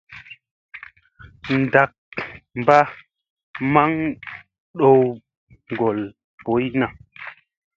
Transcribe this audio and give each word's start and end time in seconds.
Ndak 1.59 1.91
mba 2.59 2.77
maŋ 3.73 3.91
ɗow 4.77 5.01
ŋgol 5.71 5.99
boy 6.43 6.65
na. 6.79 6.87